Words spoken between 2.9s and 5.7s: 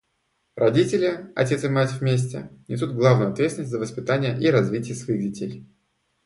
главную ответственность за воспитание и развитие своих детей.